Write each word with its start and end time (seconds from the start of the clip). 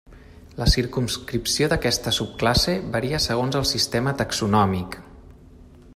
La 0.61 0.65
circumscripció 0.75 1.67
d'aquesta 1.73 2.13
subclasse 2.19 2.75
varia 2.97 3.21
segons 3.27 3.61
el 3.61 3.69
sistema 3.73 4.17
taxonòmic. 4.23 4.99